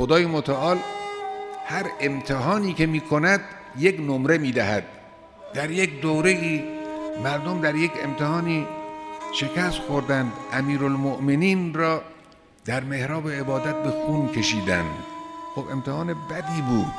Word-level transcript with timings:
خدای 0.00 0.26
متعال 0.26 0.78
هر 1.66 1.86
امتحانی 2.00 2.72
که 2.72 2.86
می 2.86 3.00
کند 3.00 3.40
یک 3.78 4.00
نمره 4.00 4.38
می 4.38 4.52
دهد 4.52 4.84
در 5.54 5.70
یک 5.70 6.00
دوره 6.00 6.30
ای 6.30 6.62
مردم 7.24 7.60
در 7.60 7.74
یک 7.74 7.90
امتحانی 8.04 8.66
شکست 9.34 9.78
خوردند. 9.78 10.32
امیرالمؤمنین 10.52 11.74
را 11.74 12.02
در 12.64 12.80
محراب 12.80 13.30
عبادت 13.30 13.82
به 13.82 13.90
خون 13.90 14.28
کشیدند. 14.28 14.94
خب 15.54 15.64
امتحان 15.72 16.06
بدی 16.06 16.62
بود. 16.68 16.94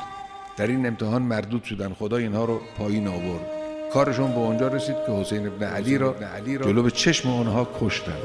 در 0.57 0.67
این 0.67 0.85
امتحان 0.85 1.21
مردود 1.21 1.63
شدن 1.63 1.93
خدا 1.93 2.17
اینها 2.17 2.45
رو 2.45 2.61
پایین 2.77 3.07
آورد. 3.07 3.45
کارشون 3.93 4.31
به 4.31 4.37
اونجا 4.37 4.67
رسید 4.67 4.95
که 5.05 5.11
حسین 5.11 5.47
ابن 5.47 5.67
علی 5.67 5.97
را 5.97 6.15
جلو 6.47 6.83
به 6.83 6.91
چشم 6.91 7.29
آنها 7.29 7.67
کشتن 7.81 8.17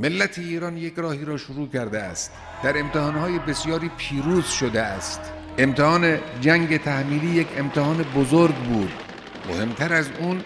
ملت 0.00 0.38
ایران 0.38 0.76
یک 0.76 0.94
راهی 0.96 1.24
را 1.24 1.36
شروع 1.36 1.68
کرده 1.68 1.98
است. 1.98 2.32
در 2.62 2.78
امتحانهای 2.78 3.38
بسیاری 3.38 3.90
پیروز 3.96 4.44
شده 4.46 4.82
است. 4.82 5.20
امتحان 5.58 6.18
جنگ 6.40 6.76
تحمیلی 6.76 7.26
یک 7.26 7.48
امتحان 7.56 7.96
بزرگ 8.16 8.54
بود. 8.54 8.92
مهمتر 9.48 9.92
از 9.92 10.08
اون 10.20 10.44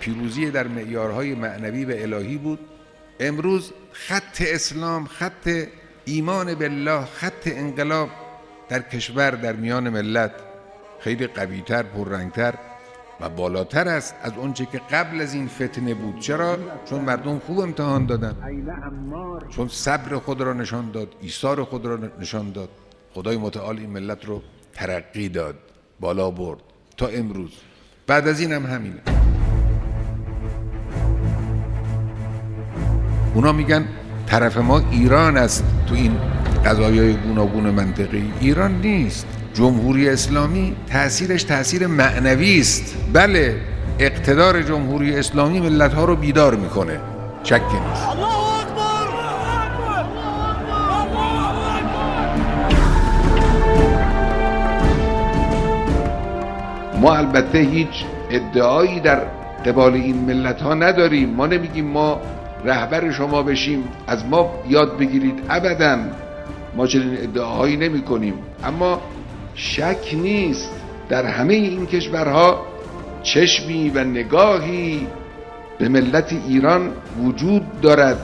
پیروزی 0.00 0.50
در 0.50 0.66
معیارهای 0.68 1.34
معنوی 1.34 1.84
و 1.84 1.90
الهی 1.90 2.38
بود. 2.38 2.58
امروز 3.20 3.72
خط 3.92 4.42
اسلام 4.46 5.06
خط 5.06 5.66
ایمان 6.04 6.54
بالله 6.54 7.04
خط 7.04 7.46
انقلاب 7.46 8.08
در 8.68 8.82
کشور 8.82 9.30
در 9.30 9.52
میان 9.52 9.88
ملت 9.88 10.32
خیلی 11.00 11.26
قویتر 11.26 11.82
پررنگتر 11.82 12.54
و 13.20 13.28
بالاتر 13.28 13.88
است 13.88 14.14
از 14.22 14.32
اونچه 14.36 14.66
که 14.66 14.80
قبل 14.90 15.20
از 15.20 15.34
این 15.34 15.48
فتنه 15.48 15.94
بود. 15.94 16.18
چرا؟ 16.18 16.58
چون 16.84 17.00
مردم 17.00 17.38
خوب 17.38 17.60
امتحان 17.60 18.06
دادن. 18.06 18.36
چون 19.50 19.68
صبر 19.68 20.18
خود 20.18 20.40
را 20.40 20.52
نشان 20.52 20.90
داد 20.90 21.08
ایثار 21.20 21.64
خود 21.64 21.86
را 21.86 21.98
نشان 22.20 22.52
داد. 22.52 22.68
خدای 23.14 23.36
متعال 23.36 23.78
این 23.78 23.90
ملت 23.90 24.24
رو 24.24 24.42
ترقی 24.72 25.28
داد 25.28 25.54
بالا 26.00 26.30
برد. 26.30 26.60
تا 26.96 27.06
امروز. 27.06 27.50
بعد 28.06 28.28
از 28.28 28.40
این 28.40 28.52
هم 28.52 28.66
همینه. 28.66 29.00
اونا 33.34 33.52
میگن 33.52 33.88
طرف 34.26 34.56
ما 34.56 34.78
ایران 34.90 35.36
است 35.36 35.64
تو 35.86 35.94
این 35.94 36.16
قضایای 36.64 37.14
گوناگون 37.14 37.70
منطقی 37.70 38.32
ایران 38.40 38.80
نیست. 38.80 39.26
جمهوری 39.54 40.08
اسلامی 40.08 40.76
تاثیرش 40.92 41.42
تاثیر 41.42 41.86
معنوی 41.86 42.60
است. 42.60 42.96
بله 43.12 43.56
اقتدار 43.98 44.62
جمهوری 44.62 45.16
اسلامی 45.16 45.60
ملت 45.60 45.94
ها 45.94 46.04
رو 46.04 46.16
بیدار 46.16 46.54
می‌کنه. 46.54 47.00
شکی 47.44 47.54
نیست 47.88 48.08
ما 57.00 57.14
البته 57.14 57.58
هیچ 57.58 58.04
ادعایی 58.30 59.00
در 59.00 59.20
قبال 59.66 59.94
این 59.94 60.16
ملت 60.16 60.62
ها 60.62 60.74
نداریم. 60.74 61.28
ما 61.30 61.46
نمیگیم 61.46 61.86
ما 61.86 62.20
رهبر 62.64 63.10
شما 63.10 63.42
بشیم. 63.42 63.84
از 64.06 64.26
ما 64.26 64.50
یاد 64.68 64.98
بگیرید. 64.98 65.40
ابدا 65.50 65.98
ما 66.76 66.86
چنین 66.86 67.18
ادعاهایی 67.22 67.76
نمی 67.76 68.02
کنیم 68.02 68.34
اما 68.64 69.00
شک 69.54 70.14
نیست 70.14 70.70
در 71.08 71.26
همه 71.26 71.54
این 71.54 71.86
کشورها 71.86 72.66
چشمی 73.22 73.90
و 73.90 74.04
نگاهی 74.04 75.06
به 75.78 75.88
ملت 75.88 76.32
ایران 76.48 76.92
وجود 77.24 77.80
دارد. 77.80 78.18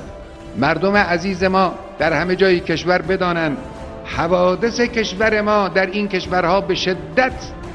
مردم 0.57 0.97
عزیز 0.97 1.45
ما 1.45 1.75
در 1.99 2.13
همه 2.13 2.37
جای 2.37 2.61
کشور 2.61 3.03
بدانند 3.03 3.57
حوادث 4.05 4.81
کشور 4.81 5.41
ما 5.41 5.69
در 5.69 5.87
این 5.87 6.09
کشورها 6.09 6.61
به 6.61 6.75
شدت 6.75 7.33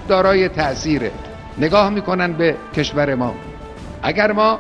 دارای 0.08 0.50
تأثیره. 0.50 1.12
نگاه 1.58 1.90
می‌کنن 1.90 2.34
به 2.34 2.56
کشور 2.76 3.16
ما. 3.16 3.36
اگر 4.04 4.32
ما 4.32 4.60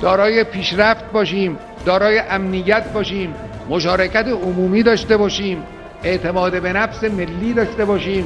دارای 0.00 0.44
پیشرفت 0.44 1.12
باشیم 1.12 1.58
دارای 1.84 2.18
امنیت 2.18 2.92
باشیم 2.92 3.34
مشارکت 3.68 4.28
عمومی 4.28 4.82
داشته 4.82 5.16
باشیم 5.16 5.62
اعتماد 6.04 6.62
به 6.62 6.72
نفس 6.72 7.04
ملی 7.04 7.52
داشته 7.52 7.84
باشیم 7.84 8.24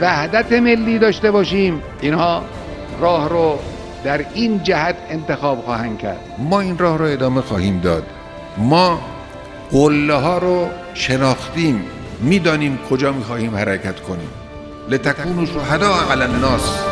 وحدت 0.00 0.52
ملی 0.52 0.98
داشته 0.98 1.30
باشیم 1.30 1.82
اینها 2.00 2.44
راه 3.00 3.28
رو 3.28 3.58
در 4.04 4.24
این 4.34 4.62
جهت 4.62 4.96
انتخاب 5.10 5.60
خواهند 5.64 5.98
کرد. 5.98 6.20
ما 6.38 6.60
این 6.60 6.78
راه 6.78 6.98
رو 6.98 7.04
ادامه 7.04 7.40
خواهیم 7.40 7.80
داد. 7.80 8.06
ما 8.56 9.00
قله 9.70 10.14
ها 10.14 10.38
رو 10.38 10.68
شناختیم 10.94 11.84
می‌دانیم 12.20 12.78
کجا 12.90 13.12
می‌خواهیم 13.12 13.56
حرکت 13.56 14.00
کنیم. 14.00 14.30
لتکونو 14.88 15.46
شهدا 15.46 15.94
علی 16.10 16.22
الناس. 16.22 16.89